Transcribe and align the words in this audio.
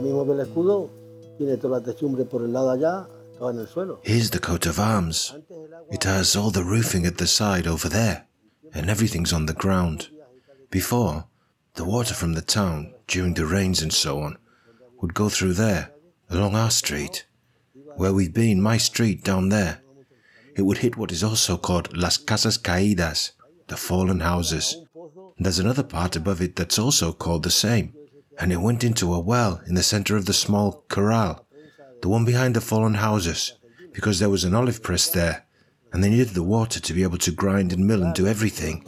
mismo 0.00 0.24
ve 0.24 0.34
el 0.34 0.40
escudo, 0.40 0.90
tiene 1.38 1.56
toda 1.56 1.78
la 1.78 1.84
techumbre 1.84 2.24
por 2.24 2.42
el 2.42 2.52
lado 2.52 2.70
allá, 2.70 3.08
en 3.40 3.58
el 3.58 3.66
suelo. 3.66 4.00
Here's 4.04 4.30
the 4.30 4.38
coat 4.38 4.66
of 4.66 4.78
arms. 4.78 5.34
It 5.90 6.04
has 6.04 6.36
all 6.36 6.50
the 6.50 6.64
roofing 6.64 7.06
at 7.06 7.18
the 7.18 7.26
side 7.26 7.66
over 7.66 7.88
there, 7.88 8.26
and 8.72 8.88
everything's 8.88 9.32
on 9.32 9.46
the 9.46 9.52
ground. 9.54 10.10
Before, 10.70 11.24
the 11.74 11.84
water 11.84 12.14
from 12.14 12.34
the 12.34 12.42
town, 12.42 12.94
during 13.06 13.34
the 13.34 13.46
rains 13.46 13.82
and 13.82 13.92
so 13.92 14.20
on, 14.20 14.38
would 15.00 15.14
go 15.14 15.28
through 15.28 15.54
there, 15.54 15.90
along 16.30 16.54
our 16.54 16.70
street. 16.70 17.26
Where 17.96 18.12
we've 18.12 18.32
been, 18.32 18.62
my 18.62 18.78
street 18.78 19.24
down 19.24 19.48
there. 19.48 19.80
It 20.56 20.62
would 20.62 20.78
hit 20.78 20.96
what 20.96 21.12
is 21.12 21.24
also 21.24 21.56
called 21.56 21.96
Las 21.96 22.18
Casas 22.18 22.58
Caídas, 22.58 23.32
the 23.68 23.76
fallen 23.76 24.20
houses. 24.20 24.76
There's 25.38 25.58
another 25.58 25.82
part 25.82 26.14
above 26.14 26.40
it 26.40 26.56
that's 26.56 26.78
also 26.78 27.12
called 27.12 27.42
the 27.42 27.50
same. 27.50 27.94
And 28.38 28.52
it 28.52 28.60
went 28.60 28.82
into 28.82 29.12
a 29.12 29.20
well 29.20 29.60
in 29.66 29.74
the 29.74 29.82
center 29.82 30.16
of 30.16 30.26
the 30.26 30.32
small 30.32 30.84
corral, 30.88 31.46
the 32.00 32.08
one 32.08 32.24
behind 32.24 32.56
the 32.56 32.60
fallen 32.60 32.94
houses, 32.94 33.54
because 33.92 34.18
there 34.18 34.30
was 34.30 34.44
an 34.44 34.54
olive 34.54 34.82
press 34.82 35.08
there, 35.08 35.46
and 35.92 36.02
they 36.02 36.10
needed 36.10 36.30
the 36.30 36.42
water 36.42 36.80
to 36.80 36.92
be 36.94 37.02
able 37.02 37.18
to 37.18 37.30
grind 37.30 37.72
and 37.72 37.86
mill 37.86 38.02
and 38.02 38.14
do 38.14 38.26
everything. 38.26 38.84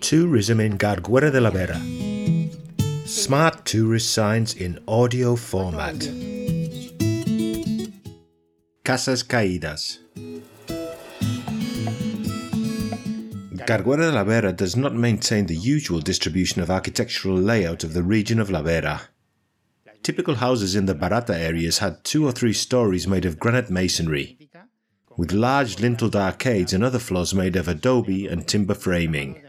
Tourism 0.00 0.60
in 0.60 0.76
Garguera 0.76 1.32
de 1.32 1.40
la 1.40 1.50
Vera. 1.50 1.80
Smart 3.06 3.64
tourist 3.64 4.12
signs 4.12 4.54
in 4.54 4.78
audio 4.86 5.34
format. 5.34 6.33
Casas 8.84 9.22
Caídas. 9.22 9.98
Garguera 13.66 14.10
de 14.10 14.12
la 14.12 14.24
Vera 14.24 14.52
does 14.52 14.76
not 14.76 14.94
maintain 14.94 15.46
the 15.46 15.56
usual 15.56 16.00
distribution 16.00 16.60
of 16.60 16.70
architectural 16.70 17.34
layout 17.34 17.82
of 17.82 17.94
the 17.94 18.02
region 18.02 18.38
of 18.38 18.50
La 18.50 18.60
Vera. 18.60 19.08
Typical 20.02 20.34
houses 20.34 20.76
in 20.76 20.84
the 20.84 20.94
Verata 20.94 21.34
areas 21.34 21.78
had 21.78 22.04
two 22.04 22.26
or 22.26 22.32
three 22.32 22.52
stories 22.52 23.08
made 23.08 23.24
of 23.24 23.38
granite 23.38 23.70
masonry, 23.70 24.36
with 25.16 25.32
large 25.32 25.76
linteled 25.76 26.14
arcades 26.14 26.74
and 26.74 26.84
other 26.84 26.98
floors 26.98 27.34
made 27.34 27.56
of 27.56 27.68
adobe 27.68 28.26
and 28.26 28.46
timber 28.46 28.74
framing. 28.74 29.42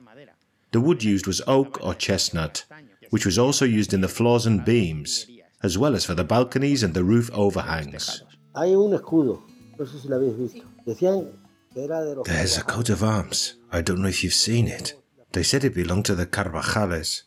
The 0.72 0.80
wood 0.80 1.04
used 1.04 1.28
was 1.28 1.42
oak 1.46 1.78
or 1.84 1.94
chestnut, 1.94 2.64
which 3.10 3.26
was 3.26 3.38
also 3.38 3.66
used 3.66 3.94
in 3.94 4.00
the 4.00 4.08
floors 4.08 4.46
and 4.46 4.64
beams, 4.64 5.28
as 5.62 5.78
well 5.78 5.94
as 5.94 6.06
for 6.06 6.14
the 6.14 6.24
balconies 6.24 6.84
and 6.84 6.94
the 6.94 7.04
roof 7.04 7.30
overhangs. 7.34 8.24
Hay 8.56 8.76
un 8.76 8.94
escudo, 8.94 9.44
no 9.78 9.86
sé 9.86 10.00
si 10.00 10.08
lo 10.08 10.16
habéis 10.16 10.38
visto. 10.38 10.64
Decían 10.86 11.32
que 11.74 11.84
era 11.84 12.02
de 12.02 12.16
los 12.16 12.26
There's 12.26 12.58
a 12.58 12.64
coat 12.64 12.90
of 12.90 13.04
arms. 13.04 13.58
I 13.72 13.82
don't 13.82 14.00
know 14.00 14.08
if 14.08 14.24
you've 14.24 14.34
seen 14.34 14.68
it. 14.68 14.96
They 15.34 15.44
said 15.44 15.66
it 15.66 15.76
belonged 15.76 16.06
to 16.06 16.16
the 16.16 16.26
Carvajales. 16.26 17.24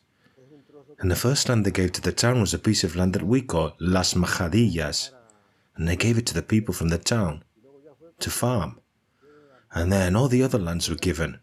And 1.01 1.11
the 1.11 1.17
first 1.17 1.48
land 1.48 1.65
they 1.65 1.70
gave 1.70 1.93
to 1.93 2.01
the 2.01 2.12
town 2.12 2.41
was 2.41 2.55
a 2.55 2.59
piece 2.59 2.83
of 2.83 2.97
land 2.97 3.12
that 3.12 3.23
we 3.23 3.43
call 3.43 3.75
Las 3.79 4.15
Majadillas. 4.15 5.11
And 5.77 5.87
they 5.87 5.97
gave 5.97 6.19
it 6.19 6.27
to 6.27 6.35
the 6.35 6.43
people 6.43 6.75
from 6.75 6.89
the 6.89 6.98
town 6.98 7.45
to 8.20 8.31
farm. 8.31 8.81
And 9.73 9.92
then 9.92 10.17
all 10.17 10.29
the 10.29 10.42
other 10.42 10.59
lands 10.59 10.89
were 10.89 10.97
given, 10.97 11.41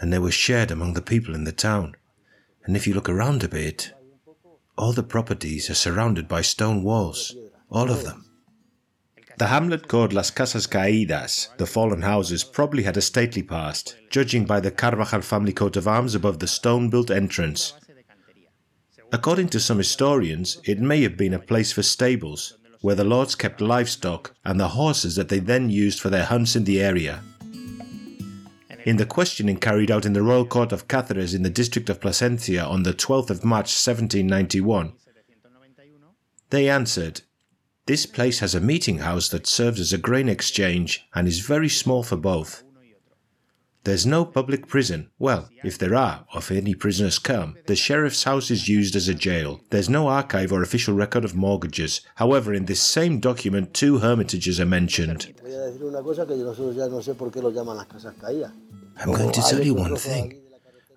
and 0.00 0.12
they 0.12 0.18
were 0.18 0.30
shared 0.30 0.70
among 0.70 0.94
the 0.94 1.02
people 1.02 1.34
in 1.34 1.44
the 1.44 1.52
town. 1.52 1.94
And 2.64 2.76
if 2.76 2.86
you 2.86 2.94
look 2.94 3.08
around 3.08 3.44
a 3.44 3.48
bit, 3.48 3.92
all 4.76 4.92
the 4.92 5.02
properties 5.02 5.68
are 5.68 5.74
surrounded 5.74 6.26
by 6.26 6.40
stone 6.40 6.82
walls, 6.82 7.36
all 7.70 7.90
of 7.90 8.04
them. 8.04 8.27
The 9.38 9.46
hamlet 9.46 9.86
called 9.86 10.12
Las 10.12 10.32
Casas 10.32 10.66
Caídas, 10.66 11.56
the 11.58 11.66
fallen 11.66 12.02
houses, 12.02 12.42
probably 12.42 12.82
had 12.82 12.96
a 12.96 13.00
stately 13.00 13.44
past, 13.44 13.96
judging 14.10 14.44
by 14.44 14.58
the 14.58 14.72
Carvajal 14.72 15.20
family 15.20 15.52
coat 15.52 15.76
of 15.76 15.86
arms 15.86 16.16
above 16.16 16.40
the 16.40 16.48
stone 16.48 16.90
built 16.90 17.08
entrance. 17.08 17.74
According 19.12 19.50
to 19.50 19.60
some 19.60 19.78
historians, 19.78 20.60
it 20.64 20.80
may 20.80 21.02
have 21.02 21.16
been 21.16 21.34
a 21.34 21.38
place 21.38 21.70
for 21.70 21.84
stables, 21.84 22.58
where 22.80 22.96
the 22.96 23.04
lords 23.04 23.36
kept 23.36 23.60
livestock 23.60 24.34
and 24.44 24.58
the 24.58 24.70
horses 24.70 25.14
that 25.14 25.28
they 25.28 25.38
then 25.38 25.70
used 25.70 26.00
for 26.00 26.10
their 26.10 26.24
hunts 26.24 26.56
in 26.56 26.64
the 26.64 26.80
area. 26.82 27.22
In 28.84 28.96
the 28.96 29.06
questioning 29.06 29.58
carried 29.58 29.92
out 29.92 30.04
in 30.04 30.14
the 30.14 30.22
Royal 30.22 30.46
Court 30.46 30.72
of 30.72 30.88
Cáceres 30.88 31.32
in 31.32 31.44
the 31.44 31.48
district 31.48 31.88
of 31.88 32.00
Plasencia 32.00 32.64
on 32.64 32.82
the 32.82 32.92
12th 32.92 33.30
of 33.30 33.44
March 33.44 33.70
1791, 33.70 34.94
they 36.50 36.68
answered, 36.68 37.20
This 37.88 38.04
place 38.04 38.40
has 38.40 38.54
a 38.54 38.60
meeting 38.60 38.98
house 38.98 39.30
that 39.30 39.46
serves 39.46 39.80
as 39.80 39.94
a 39.94 39.98
grain 39.98 40.28
exchange 40.28 41.08
and 41.14 41.26
is 41.26 41.40
very 41.40 41.70
small 41.70 42.02
for 42.02 42.16
both. 42.16 42.62
There's 43.84 44.04
no 44.04 44.26
public 44.26 44.66
prison. 44.66 45.08
Well, 45.18 45.48
if 45.64 45.78
there 45.78 45.94
are, 45.94 46.26
or 46.34 46.40
if 46.40 46.50
any 46.50 46.74
prisoners 46.74 47.18
come, 47.18 47.56
the 47.64 47.74
sheriff's 47.74 48.24
house 48.24 48.50
is 48.50 48.68
used 48.68 48.94
as 48.94 49.08
a 49.08 49.14
jail. 49.14 49.62
There's 49.70 49.88
no 49.88 50.08
archive 50.08 50.52
or 50.52 50.60
official 50.60 50.92
record 50.92 51.24
of 51.24 51.34
mortgages. 51.34 52.02
However, 52.16 52.52
in 52.52 52.66
this 52.66 52.82
same 52.82 53.20
document, 53.20 53.72
two 53.72 54.00
hermitages 54.00 54.60
are 54.60 54.66
mentioned. 54.66 55.34
I'm 59.00 59.12
going 59.14 59.32
to 59.32 59.40
tell 59.40 59.64
you 59.64 59.72
one 59.72 59.96
thing, 59.96 60.42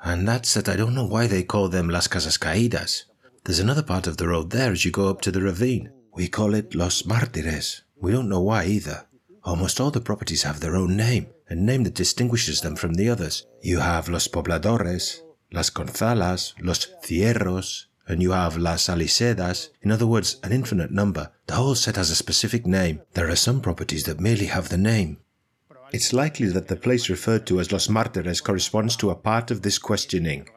and 0.03 0.27
that's 0.27 0.53
that 0.55 0.67
I 0.67 0.75
don't 0.75 0.95
know 0.95 1.07
why 1.07 1.27
they 1.27 1.43
call 1.43 1.69
them 1.69 1.87
Las 1.87 2.09
Casas 2.09 2.37
Caídas. 2.37 3.03
There's 3.45 3.59
another 3.59 3.83
part 3.83 4.07
of 4.07 4.17
the 4.17 4.27
road 4.27 4.49
there 4.49 4.73
as 4.73 4.83
you 4.83 4.91
go 4.91 5.07
up 5.07 5.21
to 5.21 5.31
the 5.31 5.41
ravine. 5.41 5.89
We 6.13 6.27
call 6.27 6.53
it 6.55 6.75
Los 6.75 7.03
Mártires. 7.03 7.81
We 7.95 8.11
don't 8.11 8.27
know 8.27 8.41
why 8.41 8.65
either. 8.65 9.05
Almost 9.43 9.79
all 9.79 9.91
the 9.91 10.01
properties 10.01 10.43
have 10.43 10.59
their 10.59 10.75
own 10.75 10.97
name, 10.97 11.27
a 11.47 11.55
name 11.55 11.83
that 11.85 11.95
distinguishes 11.95 12.61
them 12.61 12.75
from 12.75 12.95
the 12.95 13.09
others. 13.09 13.45
You 13.61 13.79
have 13.79 14.09
Los 14.09 14.27
Pobladores, 14.27 15.21
Las 15.51 15.69
Gonzalas, 15.69 16.53
Los 16.61 16.87
Cierros, 17.01 17.85
and 18.07 18.21
you 18.21 18.31
have 18.31 18.57
Las 18.57 18.89
Alicedas, 18.89 19.69
in 19.81 19.91
other 19.91 20.05
words, 20.05 20.37
an 20.43 20.51
infinite 20.51 20.91
number. 20.91 21.31
The 21.47 21.55
whole 21.55 21.75
set 21.75 21.95
has 21.95 22.09
a 22.09 22.15
specific 22.15 22.65
name. 22.65 23.01
There 23.13 23.29
are 23.29 23.35
some 23.37 23.61
properties 23.61 24.03
that 24.03 24.19
merely 24.19 24.47
have 24.47 24.69
the 24.69 24.77
name. 24.77 25.19
It's 25.93 26.13
likely 26.13 26.47
that 26.47 26.67
the 26.67 26.75
place 26.75 27.09
referred 27.09 27.45
to 27.47 27.59
as 27.59 27.71
Los 27.71 27.87
Mártires 27.87 28.43
corresponds 28.43 28.95
to 28.97 29.09
a 29.09 29.15
part 29.15 29.49
of 29.49 29.61
this 29.61 29.77
questioning. 29.77 30.47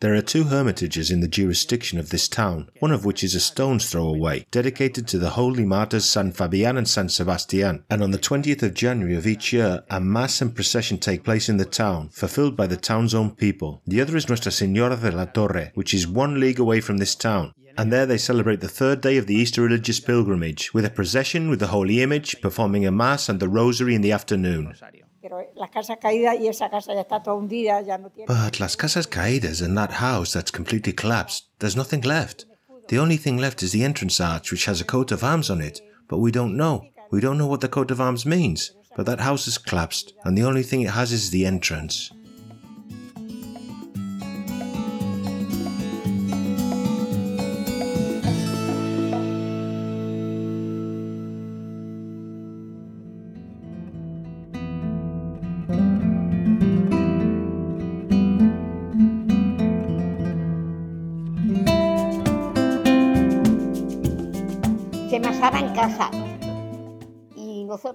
There 0.00 0.14
are 0.14 0.22
two 0.22 0.44
hermitages 0.44 1.10
in 1.10 1.20
the 1.20 1.28
jurisdiction 1.28 1.98
of 1.98 2.08
this 2.08 2.26
town, 2.26 2.70
one 2.78 2.90
of 2.90 3.04
which 3.04 3.22
is 3.22 3.34
a 3.34 3.40
stone's 3.40 3.90
throw 3.90 4.08
away, 4.08 4.46
dedicated 4.50 5.06
to 5.08 5.18
the 5.18 5.30
holy 5.30 5.66
martyrs 5.66 6.06
San 6.06 6.32
Fabian 6.32 6.78
and 6.78 6.88
San 6.88 7.10
Sebastian. 7.10 7.84
And 7.90 8.02
on 8.02 8.10
the 8.10 8.18
20th 8.18 8.62
of 8.62 8.72
January 8.72 9.14
of 9.14 9.26
each 9.26 9.52
year, 9.52 9.84
a 9.90 10.00
mass 10.00 10.40
and 10.40 10.54
procession 10.54 10.96
take 10.96 11.22
place 11.22 11.50
in 11.50 11.58
the 11.58 11.66
town, 11.66 12.08
fulfilled 12.08 12.56
by 12.56 12.66
the 12.66 12.78
town's 12.78 13.14
own 13.14 13.32
people. 13.32 13.82
The 13.86 14.00
other 14.00 14.16
is 14.16 14.26
Nuestra 14.26 14.50
Señora 14.50 14.98
de 14.98 15.12
la 15.14 15.26
Torre, 15.26 15.70
which 15.74 15.92
is 15.92 16.08
one 16.08 16.40
league 16.40 16.58
away 16.58 16.80
from 16.80 16.96
this 16.96 17.14
town. 17.14 17.52
And 17.76 17.92
there 17.92 18.06
they 18.06 18.16
celebrate 18.16 18.60
the 18.60 18.68
third 18.68 19.02
day 19.02 19.18
of 19.18 19.26
the 19.26 19.34
Easter 19.34 19.60
religious 19.60 20.00
pilgrimage, 20.00 20.72
with 20.72 20.86
a 20.86 20.90
procession 20.90 21.50
with 21.50 21.60
the 21.60 21.66
Holy 21.66 22.00
Image, 22.00 22.40
performing 22.40 22.86
a 22.86 22.90
Mass 22.90 23.28
and 23.28 23.38
the 23.38 23.50
Rosary 23.50 23.94
in 23.94 24.00
the 24.00 24.12
afternoon. 24.12 24.74
Pero 25.22 25.42
las 25.54 25.70
casas 25.70 25.98
caídas 26.00 26.36
y 26.40 26.48
esa 26.48 26.70
casa 26.70 26.94
ya 26.94 27.02
está 27.02 27.22
toda 27.22 27.36
hundida, 27.36 27.82
ya 27.82 27.98
no 27.98 28.08
tiene. 28.10 28.26
But 28.26 28.58
Las 28.58 28.76
Casas 28.76 29.06
Caídas 29.06 29.60
and 29.60 29.76
that 29.76 29.92
house 30.00 30.32
that's 30.32 30.50
completely 30.50 30.92
collapsed, 30.94 31.46
there's 31.58 31.76
nothing 31.76 32.00
left. 32.02 32.46
The 32.88 32.98
only 32.98 33.18
thing 33.18 33.36
left 33.36 33.62
is 33.62 33.72
the 33.72 33.84
entrance 33.84 34.18
arch, 34.20 34.50
which 34.50 34.64
has 34.64 34.80
a 34.80 34.84
coat 34.84 35.12
of 35.12 35.22
arms 35.22 35.50
on 35.50 35.60
it, 35.60 35.82
but 36.08 36.18
we 36.18 36.30
don't 36.30 36.56
know. 36.56 36.86
We 37.10 37.20
don't 37.20 37.38
know 37.38 37.46
what 37.46 37.60
the 37.60 37.68
coat 37.68 37.90
of 37.90 38.00
arms 38.00 38.24
means. 38.24 38.72
But 38.96 39.06
that 39.06 39.20
house 39.20 39.46
is 39.46 39.58
collapsed, 39.58 40.14
and 40.24 40.36
the 40.36 40.42
only 40.42 40.64
thing 40.64 40.80
it 40.80 40.90
has 40.90 41.12
is 41.12 41.30
the 41.30 41.46
entrance. 41.46 42.10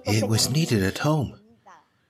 It 0.04 0.28
was 0.28 0.50
needed 0.50 0.82
at 0.82 0.98
home. 0.98 1.40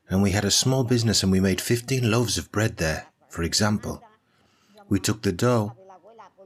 And 0.09 0.23
we 0.23 0.33
had 0.33 0.45
a 0.45 0.51
small 0.51 0.85
business 0.85 1.23
and 1.23 1.31
we 1.31 1.41
made 1.41 1.61
15 1.61 2.11
loaves 2.11 2.39
of 2.39 2.51
bread 2.51 2.77
there, 2.77 3.07
for 3.29 3.43
example. 3.43 4.03
We 4.89 4.99
took 4.99 5.23
the 5.23 5.33
dough. 5.33 5.75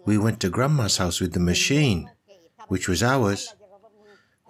We 0.04 0.18
went 0.18 0.40
to 0.40 0.50
Grandma's 0.50 0.98
house 0.98 1.20
with 1.20 1.32
the 1.32 1.40
machine, 1.40 2.10
which 2.68 2.88
was 2.88 3.02
ours. 3.02 3.54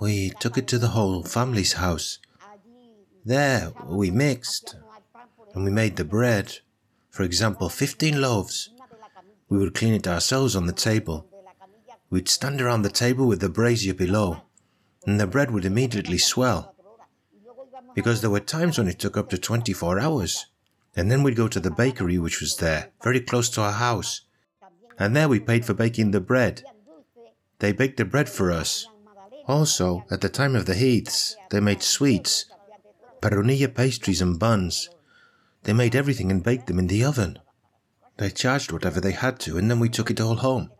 We 0.00 0.30
took 0.40 0.58
it 0.58 0.66
to 0.68 0.78
the 0.78 0.88
whole 0.88 1.22
family's 1.22 1.74
house. 1.74 2.18
There, 3.24 3.72
we 3.86 4.10
mixed 4.10 4.76
and 5.54 5.64
we 5.64 5.70
made 5.70 5.96
the 5.96 6.04
bread. 6.04 6.58
For 7.10 7.22
example, 7.22 7.68
15 7.68 8.20
loaves. 8.20 8.70
We 9.48 9.58
would 9.58 9.74
clean 9.74 9.94
it 9.94 10.08
ourselves 10.08 10.56
on 10.56 10.66
the 10.66 10.72
table. 10.72 11.29
We'd 12.10 12.28
stand 12.28 12.60
around 12.60 12.82
the 12.82 12.90
table 12.90 13.26
with 13.26 13.40
the 13.40 13.48
brazier 13.48 13.94
below, 13.94 14.42
and 15.06 15.20
the 15.20 15.26
bread 15.26 15.50
would 15.52 15.64
immediately 15.64 16.18
swell. 16.18 16.74
because 17.94 18.20
there 18.20 18.30
were 18.30 18.40
times 18.40 18.78
when 18.78 18.88
it 18.88 18.98
took 18.98 19.16
up 19.16 19.28
to 19.30 19.38
24 19.38 19.98
hours. 19.98 20.46
And 20.96 21.10
then 21.10 21.22
we'd 21.22 21.36
go 21.36 21.48
to 21.48 21.60
the 21.60 21.70
bakery, 21.70 22.18
which 22.18 22.40
was 22.40 22.56
there, 22.56 22.90
very 23.02 23.20
close 23.20 23.48
to 23.50 23.62
our 23.62 23.72
house. 23.72 24.22
And 24.98 25.14
there 25.14 25.28
we 25.28 25.40
paid 25.40 25.64
for 25.64 25.74
baking 25.74 26.10
the 26.10 26.20
bread. 26.20 26.62
They 27.58 27.72
baked 27.72 27.96
the 27.96 28.04
bread 28.04 28.28
for 28.28 28.50
us. 28.50 28.86
Also, 29.46 30.04
at 30.10 30.20
the 30.20 30.28
time 30.28 30.54
of 30.56 30.66
the 30.66 30.74
heaths, 30.74 31.36
they 31.50 31.60
made 31.60 31.82
sweets, 31.82 32.46
perrunilla 33.20 33.68
pastries, 33.74 34.20
and 34.20 34.38
buns. 34.38 34.88
They 35.64 35.72
made 35.72 35.94
everything 35.94 36.30
and 36.30 36.42
baked 36.42 36.66
them 36.66 36.78
in 36.78 36.86
the 36.86 37.04
oven. 37.04 37.38
They 38.18 38.30
charged 38.30 38.72
whatever 38.72 39.00
they 39.00 39.12
had 39.12 39.40
to, 39.40 39.58
and 39.58 39.70
then 39.70 39.80
we 39.80 39.88
took 39.88 40.10
it 40.10 40.20
all 40.20 40.36
home. 40.36 40.70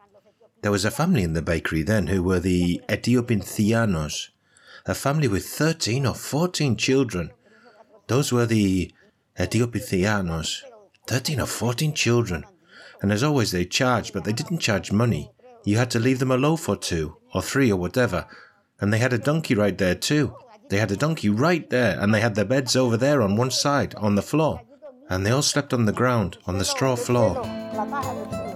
There 0.63 0.71
was 0.71 0.85
a 0.85 0.91
family 0.91 1.23
in 1.23 1.33
the 1.33 1.41
bakery 1.43 1.83
then 1.83 2.09
who 2.09 2.23
were 2.23 2.41
the 2.41 2.83
Etiopinthianos, 2.89 4.29
a 4.85 4.95
family 4.95 5.27
with 5.27 5.47
13 5.47 6.05
or 6.05 6.15
14 6.15 6.77
children. 6.77 7.31
Those 8.09 8.31
were 8.31 8.45
the 8.45 8.93
Etiopinthianos, 9.39 10.63
13 11.07 11.41
or 11.41 11.47
14 11.47 11.95
children. 11.95 12.45
And 13.01 13.11
as 13.11 13.23
always, 13.23 13.53
they 13.53 13.65
charged, 13.65 14.13
but 14.13 14.25
they 14.25 14.35
didn't 14.35 14.59
charge 14.59 14.93
money. 14.93 15.31
You 15.65 15.79
had 15.79 15.91
to 15.93 15.99
leave 15.99 16.19
them 16.19 16.31
a 16.31 16.37
loaf 16.37 16.69
or 16.69 16.77
two, 16.77 17.17
or 17.35 17.41
three, 17.41 17.73
or 17.73 17.77
whatever. 17.77 18.27
And 18.81 18.93
they 18.93 18.99
had 18.99 19.15
a 19.15 19.19
donkey 19.19 19.55
right 19.55 19.77
there, 19.77 19.95
too. 19.95 20.35
They 20.69 20.79
had 20.79 20.91
a 20.91 20.97
donkey 20.97 21.31
right 21.31 21.69
there, 21.71 21.99
and 21.99 22.15
they 22.15 22.21
had 22.21 22.35
their 22.35 22.45
beds 22.45 22.77
over 22.77 22.99
there 22.99 23.23
on 23.23 23.37
one 23.37 23.51
side, 23.51 23.95
on 23.95 24.15
the 24.15 24.23
floor. 24.23 24.61
And 25.09 25.25
they 25.25 25.31
all 25.31 25.43
slept 25.43 25.73
on 25.73 25.87
the 25.87 25.93
ground, 25.93 26.37
on 26.47 26.59
the 26.59 26.65
straw 26.65 26.97
floor. 26.97 28.50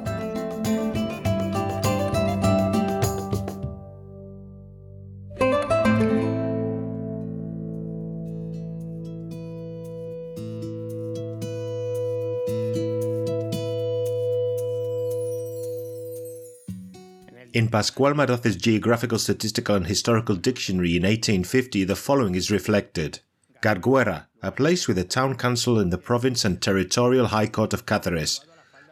In 17.54 17.68
Pascual 17.68 18.14
Madoz's 18.14 18.56
Geographical, 18.56 19.16
Statistical 19.16 19.76
and 19.76 19.86
Historical 19.86 20.34
Dictionary 20.34 20.96
in 20.96 21.04
1850, 21.04 21.84
the 21.84 21.94
following 21.94 22.34
is 22.34 22.50
reflected. 22.50 23.20
Garguera, 23.62 24.24
a 24.42 24.50
place 24.50 24.88
with 24.88 24.98
a 24.98 25.04
town 25.04 25.36
council 25.36 25.78
in 25.78 25.90
the 25.90 25.96
province 25.96 26.44
and 26.44 26.60
territorial 26.60 27.28
high 27.28 27.46
court 27.46 27.72
of 27.72 27.86
Cáceres, 27.86 28.40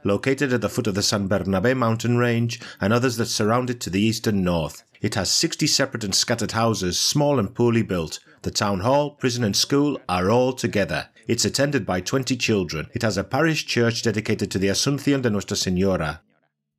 located 0.04 0.52
at 0.52 0.60
the 0.60 0.68
foot 0.68 0.86
of 0.86 0.94
the 0.94 1.02
San 1.02 1.28
Bernabé 1.28 1.76
mountain 1.76 2.18
range 2.18 2.60
and 2.80 2.92
others 2.92 3.16
that 3.16 3.26
surround 3.26 3.68
it 3.68 3.80
to 3.80 3.90
the 3.90 4.00
east 4.00 4.28
and 4.28 4.44
north. 4.44 4.84
It 5.00 5.16
has 5.16 5.28
60 5.32 5.66
separate 5.66 6.04
and 6.04 6.14
scattered 6.14 6.52
houses, 6.52 7.00
small 7.00 7.40
and 7.40 7.52
poorly 7.52 7.82
built. 7.82 8.20
The 8.42 8.52
town 8.52 8.78
hall, 8.78 9.10
prison 9.10 9.42
and 9.42 9.56
school 9.56 10.00
are 10.08 10.30
all 10.30 10.52
together. 10.52 11.08
It's 11.26 11.44
attended 11.44 11.84
by 11.84 12.00
20 12.00 12.36
children. 12.36 12.86
It 12.94 13.02
has 13.02 13.16
a 13.16 13.24
parish 13.24 13.66
church 13.66 14.04
dedicated 14.04 14.52
to 14.52 14.60
the 14.60 14.68
Asunción 14.68 15.20
de 15.22 15.30
Nuestra 15.30 15.56
Señora. 15.56 16.20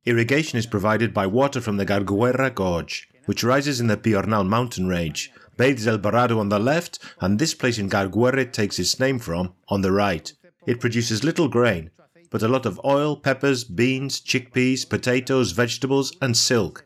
Irrigation 0.06 0.58
is 0.58 0.66
provided 0.66 1.14
by 1.14 1.26
water 1.26 1.62
from 1.62 1.78
the 1.78 1.86
Garguera 1.86 2.54
Gorge, 2.54 3.08
which 3.24 3.42
rises 3.42 3.80
in 3.80 3.86
the 3.86 3.96
Piornal 3.96 4.44
mountain 4.44 4.86
range, 4.86 5.32
bathes 5.56 5.86
El 5.86 5.98
Barrado 5.98 6.38
on 6.38 6.50
the 6.50 6.58
left, 6.58 6.98
and 7.22 7.38
this 7.38 7.54
place 7.54 7.78
in 7.78 7.88
Garguera 7.88 8.44
takes 8.52 8.78
its 8.78 9.00
name 9.00 9.18
from 9.18 9.54
on 9.68 9.80
the 9.80 9.92
right. 9.92 10.30
It 10.66 10.78
produces 10.78 11.24
little 11.24 11.48
grain, 11.48 11.90
but 12.30 12.42
a 12.42 12.48
lot 12.48 12.66
of 12.66 12.78
oil, 12.84 13.16
peppers, 13.16 13.64
beans, 13.64 14.20
chickpeas, 14.20 14.86
potatoes, 14.86 15.52
vegetables, 15.52 16.14
and 16.20 16.36
silk. 16.36 16.84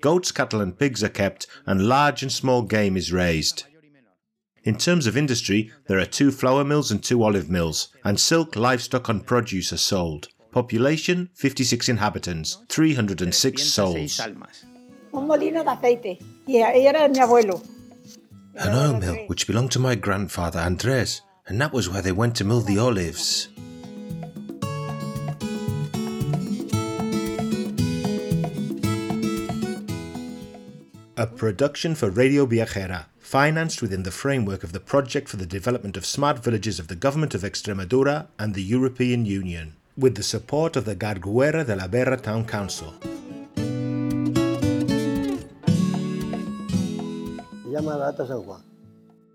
Goats, 0.00 0.32
cattle, 0.32 0.60
and 0.60 0.76
pigs 0.76 1.04
are 1.04 1.08
kept, 1.08 1.46
and 1.64 1.86
large 1.86 2.24
and 2.24 2.32
small 2.32 2.62
game 2.62 2.96
is 2.96 3.12
raised. 3.12 3.64
In 4.64 4.76
terms 4.76 5.06
of 5.06 5.16
industry, 5.16 5.70
there 5.86 6.00
are 6.00 6.06
two 6.06 6.32
flour 6.32 6.64
mills 6.64 6.90
and 6.90 7.04
two 7.04 7.22
olive 7.22 7.48
mills, 7.48 7.88
and 8.04 8.18
silk, 8.18 8.56
livestock, 8.56 9.08
and 9.08 9.24
produce 9.24 9.72
are 9.72 9.76
sold. 9.76 10.28
Population 10.50 11.30
56 11.34 11.88
inhabitants, 11.88 12.58
306 12.68 13.62
souls. 13.62 14.20
Un 15.12 15.26
molino 15.26 15.62
de 15.62 15.70
aceite. 15.70 16.18
Y 16.46 16.56
era 16.58 17.08
mi 17.08 17.20
abuelo. 17.20 17.62
An 18.56 18.74
oil 18.74 18.98
mill 18.98 19.26
which 19.28 19.46
belonged 19.46 19.70
to 19.70 19.78
my 19.78 19.94
grandfather 19.94 20.58
Andres, 20.58 21.22
and 21.46 21.60
that 21.60 21.72
was 21.72 21.88
where 21.88 22.02
they 22.02 22.12
went 22.12 22.34
to 22.36 22.44
mill 22.44 22.62
the 22.62 22.78
olives. 22.78 23.48
A 31.16 31.26
production 31.26 31.94
for 31.94 32.10
Radio 32.10 32.44
Viajera, 32.46 33.04
financed 33.18 33.82
within 33.82 34.02
the 34.02 34.10
framework 34.10 34.64
of 34.64 34.72
the 34.72 34.80
Project 34.80 35.28
for 35.28 35.36
the 35.36 35.46
Development 35.46 35.96
of 35.96 36.04
Smart 36.04 36.42
Villages 36.42 36.80
of 36.80 36.88
the 36.88 36.96
Government 36.96 37.34
of 37.34 37.42
Extremadura 37.42 38.26
and 38.38 38.54
the 38.54 38.62
European 38.62 39.26
Union, 39.26 39.74
with 40.00 40.14
the 40.14 40.22
support 40.22 40.76
of 40.76 40.86
the 40.86 40.96
Garguera 40.96 41.64
de 41.64 41.76
la 41.76 41.86
Vera 41.86 42.16
Town 42.16 42.44
Council. 42.46 42.94
Se 47.62 47.70
llama 47.70 47.96
la 47.98 48.06
Alta 48.08 48.26
San 48.26 48.42
Juan. 48.42 48.62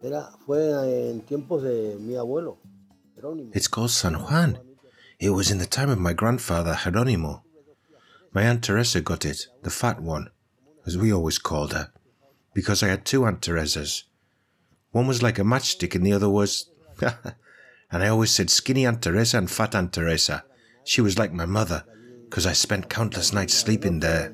Era, 0.01 0.29
fue 0.45 1.09
en 1.11 1.21
tiempos 1.21 1.61
de 1.61 1.97
mi 1.99 2.15
abuelo, 2.15 2.57
Jerónimo. 3.15 3.55
It's 3.55 3.67
called 3.67 3.91
San 3.91 4.15
Juan. 4.15 4.57
It 5.19 5.29
was 5.29 5.51
in 5.51 5.59
the 5.59 5.67
time 5.67 5.89
of 5.89 5.99
my 5.99 6.13
grandfather 6.13 6.73
Jeronimo. 6.73 7.43
My 8.33 8.43
Aunt 8.43 8.63
Teresa 8.63 9.01
got 9.01 9.23
it, 9.23 9.47
the 9.61 9.69
fat 9.69 10.01
one, 10.01 10.29
as 10.85 10.97
we 10.97 11.13
always 11.13 11.37
called 11.37 11.73
her, 11.73 11.91
because 12.53 12.81
I 12.83 12.87
had 12.87 13.05
two 13.05 13.23
Aunt 13.25 13.41
Teresas. 13.41 14.03
One 14.91 15.07
was 15.07 15.21
like 15.21 15.37
a 15.37 15.43
matchstick 15.43 15.93
and 15.95 16.05
the 16.05 16.13
other 16.13 16.29
was. 16.29 16.69
and 17.01 18.03
I 18.03 18.07
always 18.07 18.31
said 18.31 18.49
skinny 18.49 18.85
Aunt 18.85 19.01
Teresa 19.01 19.37
and 19.37 19.49
fat 19.49 19.75
Aunt 19.75 19.93
Teresa. 19.93 20.43
She 20.85 21.01
was 21.01 21.17
like 21.17 21.33
my 21.33 21.45
mother, 21.45 21.83
because 22.29 22.45
I 22.45 22.53
spent 22.53 22.89
countless 22.89 23.33
nights 23.33 23.53
sleeping 23.53 23.99
there. 23.99 24.33